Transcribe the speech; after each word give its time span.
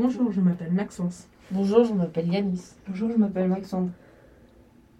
Bonjour, 0.00 0.30
je 0.30 0.40
m'appelle 0.40 0.70
Maxence. 0.70 1.26
Bonjour, 1.50 1.82
je 1.82 1.92
m'appelle 1.92 2.28
Yanis. 2.32 2.60
Bonjour, 2.86 3.10
je 3.10 3.16
m'appelle 3.16 3.48
Maxandre. 3.48 3.90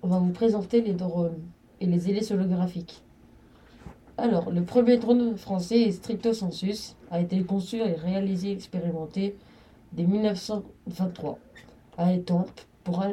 On 0.02 0.08
va 0.08 0.18
vous 0.18 0.32
présenter 0.32 0.80
les 0.80 0.92
drones 0.92 1.38
et 1.80 1.86
les 1.86 2.10
hélices 2.10 2.32
holographiques. 2.32 3.04
Alors, 4.16 4.50
le 4.50 4.64
premier 4.64 4.96
drone 4.96 5.36
français 5.36 5.82
est 5.82 5.92
Stricto 5.92 6.32
Sensus, 6.32 6.96
a 7.12 7.20
été 7.20 7.40
conçu 7.44 7.76
et 7.76 7.92
réalisé 7.92 8.48
et 8.48 8.52
expérimenté 8.54 9.36
dès 9.92 10.02
1923 10.02 11.38
à 11.96 12.12
Étampes 12.12 12.60
pour 12.82 13.04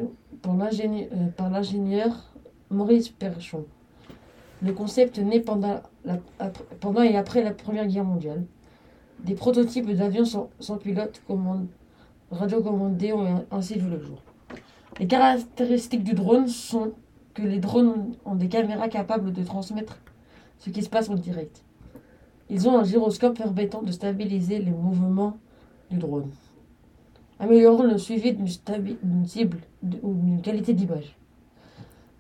pour 0.42 0.60
euh, 0.64 1.28
par 1.38 1.52
l'ingénieur 1.52 2.34
Maurice 2.72 3.10
Perchon. 3.10 3.66
Le 4.64 4.74
concept 4.74 5.20
naît 5.20 5.40
pendant, 5.40 5.84
la- 6.04 6.20
ap- 6.40 6.58
pendant 6.80 7.04
et 7.04 7.16
après 7.16 7.44
la 7.44 7.52
Première 7.52 7.86
Guerre 7.86 8.06
mondiale. 8.06 8.44
Des 9.24 9.34
prototypes 9.34 9.90
d'avions 9.92 10.26
sans, 10.26 10.78
pilote 10.78 11.22
commande, 11.28 11.68
radiocommandés 12.32 13.14
ont 13.14 13.46
ainsi 13.52 13.80
vu 13.80 13.90
le 13.90 14.00
jour. 14.00 14.22
Les 15.00 15.08
caractéristiques 15.08 16.04
du 16.04 16.14
drone 16.14 16.48
sont 16.48 16.92
que 17.34 17.42
les 17.42 17.60
drones 17.60 18.14
ont 18.24 18.36
des 18.36 18.48
caméras 18.48 18.88
capables 18.88 19.34
de 19.34 19.44
transmettre 19.44 19.98
ce 20.60 20.70
qui 20.70 20.84
se 20.84 20.90
passe 20.90 21.10
en 21.10 21.16
direct. 21.16 21.64
Ils 22.50 22.70
ont 22.70 22.78
un 22.78 22.84
gyroscope 22.84 23.38
permettant 23.38 23.82
de 23.82 23.92
stabiliser 23.92 24.60
les 24.60 24.72
mouvements 24.72 25.38
du 25.90 25.98
drone, 25.98 26.30
améliorant 27.40 27.84
le 27.84 27.98
suivi 27.98 28.34
d'une 28.34 29.26
cible 29.26 29.58
ou 30.04 30.14
d'une 30.14 30.42
qualité 30.42 30.74
d'image. 30.74 31.18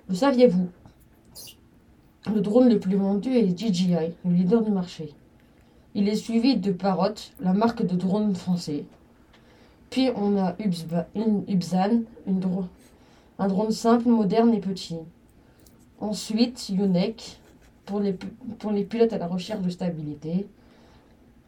Le 0.10 0.16
saviez-vous? 0.16 0.68
Le 2.34 2.42
drone 2.42 2.70
le 2.70 2.80
plus 2.80 2.96
vendu 2.96 3.30
est 3.30 3.58
DJI, 3.58 4.16
le 4.26 4.32
leader 4.32 4.64
du 4.64 4.72
marché. 4.72 5.14
Il 5.98 6.10
est 6.10 6.18
suivi 6.18 6.58
de 6.58 6.74
Parrot, 6.74 7.16
la 7.40 7.54
marque 7.54 7.82
de 7.86 7.96
drone 7.96 8.36
français. 8.36 8.84
Puis 9.90 10.10
on 10.18 10.38
a 10.38 10.54
dro- 12.34 12.66
un 13.40 13.48
drone 13.48 13.72
simple, 13.72 14.10
moderne 14.10 14.54
et 14.54 14.60
petit. 14.60 14.98
Ensuite, 16.02 16.68
Yonek, 16.68 17.40
pour 17.86 18.02
les, 18.02 18.14
pilotes 18.84 19.14
à 19.14 19.18
la 19.18 19.28
recherche 19.28 19.62
de 19.62 19.70
stabilité. 19.70 20.46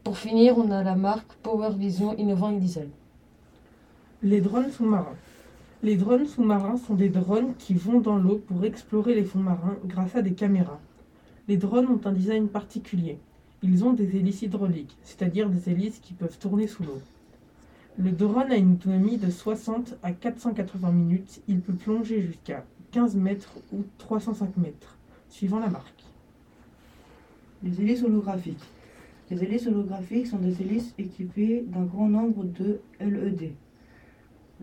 Pour 0.02 0.16
finir, 0.16 0.56
on 0.56 0.70
a 0.70 0.82
la 0.82 0.96
marque 0.96 1.30
Power 1.42 1.74
Vision 1.76 2.16
Innovant 2.16 2.50
et. 2.50 2.88
Les 4.22 4.40
drones 4.40 4.70
sous-marins. 4.70 5.16
Les 5.82 5.96
drones 5.96 6.26
sous-marins 6.26 6.78
sont 6.78 6.94
des 6.94 7.10
drones 7.10 7.54
qui 7.58 7.74
vont 7.74 8.00
dans 8.00 8.16
l'eau 8.16 8.40
pour 8.48 8.64
explorer 8.64 9.14
les 9.14 9.24
fonds 9.24 9.40
marins 9.40 9.76
grâce 9.84 10.16
à 10.16 10.22
des 10.22 10.32
caméras. 10.32 10.80
Les 11.48 11.58
drones 11.58 11.88
ont 11.88 12.00
un 12.06 12.12
design 12.12 12.48
particulier. 12.48 13.18
Ils 13.62 13.84
ont 13.84 13.92
des 13.92 14.16
hélices 14.16 14.42
hydrauliques, 14.42 14.96
c'est-à-dire 15.02 15.50
des 15.50 15.70
hélices 15.70 15.98
qui 15.98 16.14
peuvent 16.14 16.38
tourner 16.38 16.68
sous 16.68 16.84
l'eau. 16.84 17.02
Le 17.98 18.12
drone 18.12 18.52
a 18.52 18.56
une 18.56 18.74
autonomie 18.74 19.16
de 19.16 19.28
60 19.28 19.96
à 20.04 20.12
480 20.12 20.92
minutes. 20.92 21.42
Il 21.48 21.60
peut 21.60 21.72
plonger 21.72 22.22
jusqu'à 22.22 22.64
15 22.92 23.16
mètres 23.16 23.58
ou 23.72 23.82
305 23.98 24.56
mètres, 24.58 24.96
suivant 25.28 25.58
la 25.58 25.68
marque. 25.68 26.04
Les 27.64 27.80
hélices 27.80 28.04
holographiques. 28.04 28.62
Les 29.30 29.42
hélices 29.42 29.66
holographiques 29.66 30.28
sont 30.28 30.38
des 30.38 30.62
hélices 30.62 30.94
équipées 30.96 31.64
d'un 31.66 31.82
grand 31.82 32.08
nombre 32.08 32.44
de 32.44 32.80
LED. 33.00 33.54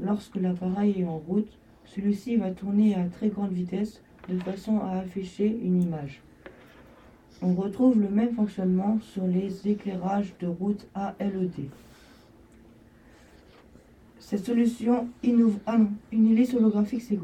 Lorsque 0.02 0.38
l'appareil 0.38 1.02
est 1.02 1.06
en 1.06 1.18
route, 1.18 1.60
celui-ci 1.84 2.38
va 2.38 2.52
tourner 2.52 2.96
à 2.96 3.04
très 3.10 3.28
grande 3.28 3.52
vitesse 3.52 4.02
de 4.30 4.38
façon 4.40 4.80
à 4.80 5.00
afficher 5.00 5.48
une 5.48 5.84
image. 5.84 6.22
On 7.42 7.54
retrouve 7.54 8.00
le 8.00 8.10
même 8.10 8.34
fonctionnement 8.34 9.00
sur 9.02 9.28
les 9.28 9.68
éclairages 9.68 10.34
de 10.40 10.48
route 10.48 10.88
à 10.96 11.16
LED. 11.20 11.70
Cette 14.20 14.46
solution 14.46 15.10
innov... 15.22 15.58
Ah 15.66 15.78
une 16.12 16.32
hélice 16.32 16.54
holographique 16.54 17.02
c'est 17.02 17.20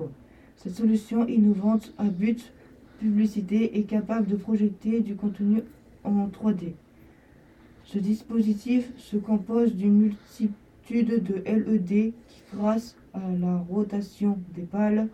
Cette 0.57 0.75
solution 0.75 1.25
innovante 1.27 1.93
à 1.97 2.03
but 2.03 2.51
publicité 2.99 3.79
est 3.79 3.83
capable 3.83 4.27
de 4.27 4.35
projeter 4.35 4.99
du 4.99 5.15
contenu 5.15 5.63
en 6.03 6.27
3D. 6.27 6.73
Ce 7.85 7.97
dispositif 7.97 8.91
se 8.97 9.17
compose 9.17 9.75
d'une 9.75 9.97
multitude 9.97 11.23
de 11.23 11.35
LED 11.45 11.87
qui, 12.27 12.43
grâce 12.53 12.95
à 13.13 13.21
la 13.39 13.57
rotation 13.57 14.37
des 14.55 14.61
pales 14.61 15.07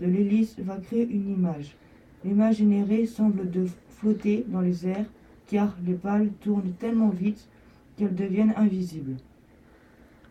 de 0.00 0.06
l'hélice, 0.06 0.58
va 0.58 0.78
créer 0.78 1.08
une 1.08 1.30
image. 1.30 1.76
L'image 2.24 2.56
générée 2.56 3.06
semble 3.06 3.48
flotter 3.88 4.44
dans 4.48 4.60
les 4.60 4.86
airs 4.86 5.06
car 5.46 5.76
les 5.84 5.94
pales 5.94 6.30
tournent 6.40 6.72
tellement 6.78 7.08
vite 7.08 7.48
qu'elles 7.96 8.14
deviennent 8.14 8.54
invisibles. 8.56 9.16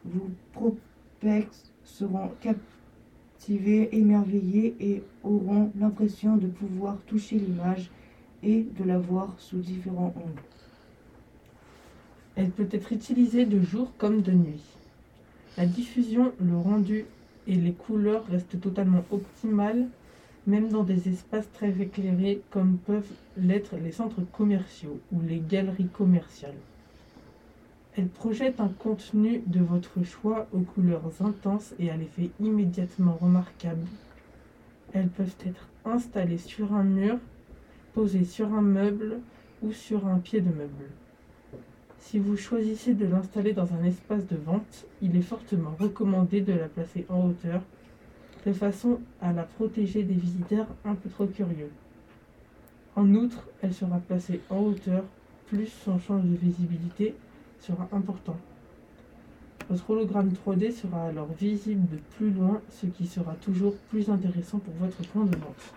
Vos 0.05 0.29
propex 0.53 1.71
seront 1.83 2.31
captivés, 2.39 3.89
émerveillés 3.95 4.75
et 4.79 5.03
auront 5.23 5.71
l'impression 5.77 6.37
de 6.37 6.47
pouvoir 6.47 6.97
toucher 7.07 7.37
l'image 7.37 7.89
et 8.43 8.65
de 8.77 8.83
la 8.83 8.97
voir 8.97 9.33
sous 9.37 9.57
différents 9.57 10.13
angles. 10.15 10.41
Elle 12.35 12.51
peut 12.51 12.69
être 12.71 12.93
utilisée 12.93 13.45
de 13.45 13.59
jour 13.59 13.91
comme 13.97 14.21
de 14.21 14.31
nuit. 14.31 14.63
La 15.57 15.65
diffusion, 15.65 16.31
le 16.39 16.55
rendu 16.55 17.05
et 17.47 17.55
les 17.55 17.73
couleurs 17.73 18.25
restent 18.27 18.61
totalement 18.61 19.03
optimales, 19.11 19.87
même 20.49 20.69
dans 20.69 20.83
des 20.83 21.07
espaces 21.07 21.49
très 21.53 21.69
éclairés 21.79 22.41
comme 22.49 22.79
peuvent 22.79 23.11
l'être 23.37 23.77
les 23.77 23.91
centres 23.91 24.23
commerciaux 24.33 24.99
ou 25.11 25.21
les 25.21 25.39
galeries 25.39 25.87
commerciales. 25.87 26.57
Elle 27.95 28.07
projette 28.07 28.59
un 28.59 28.69
contenu 28.69 29.43
de 29.45 29.59
votre 29.59 30.03
choix 30.03 30.47
aux 30.51 30.61
couleurs 30.61 31.11
intenses 31.21 31.73
et 31.77 31.91
à 31.91 31.97
l'effet 31.97 32.31
immédiatement 32.39 33.17
remarquable. 33.21 33.85
Elles 34.93 35.09
peuvent 35.09 35.35
être 35.45 35.67
installées 35.85 36.39
sur 36.39 36.73
un 36.73 36.83
mur, 36.83 37.17
posées 37.93 38.25
sur 38.25 38.51
un 38.53 38.61
meuble 38.61 39.19
ou 39.61 39.71
sur 39.71 40.07
un 40.07 40.17
pied 40.17 40.41
de 40.41 40.49
meuble. 40.49 40.89
Si 41.99 42.17
vous 42.17 42.37
choisissez 42.37 42.95
de 42.95 43.05
l'installer 43.05 43.53
dans 43.53 43.71
un 43.73 43.83
espace 43.83 44.25
de 44.25 44.37
vente, 44.37 44.85
il 45.01 45.15
est 45.15 45.21
fortement 45.21 45.75
recommandé 45.79 46.41
de 46.41 46.53
la 46.53 46.67
placer 46.67 47.05
en 47.09 47.27
hauteur, 47.27 47.61
de 48.45 48.53
façon 48.53 48.99
à 49.21 49.33
la 49.33 49.43
protéger 49.43 50.03
des 50.03 50.13
visiteurs 50.13 50.67
un 50.85 50.95
peu 50.95 51.09
trop 51.09 51.27
curieux. 51.27 51.71
En 52.95 53.13
outre, 53.13 53.47
elle 53.61 53.73
sera 53.73 53.97
placée 53.99 54.41
en 54.49 54.59
hauteur, 54.59 55.03
plus 55.47 55.67
son 55.67 55.99
champ 55.99 56.19
de 56.19 56.35
visibilité 56.35 57.15
sera 57.59 57.87
important. 57.91 58.37
Votre 59.69 59.89
hologramme 59.91 60.29
3D 60.29 60.71
sera 60.71 61.07
alors 61.07 61.31
visible 61.39 61.87
de 61.89 61.99
plus 62.17 62.31
loin, 62.31 62.61
ce 62.71 62.87
qui 62.87 63.05
sera 63.05 63.35
toujours 63.35 63.75
plus 63.89 64.09
intéressant 64.09 64.59
pour 64.59 64.73
votre 64.75 65.01
point 65.11 65.25
de 65.25 65.35
vente. 65.35 65.73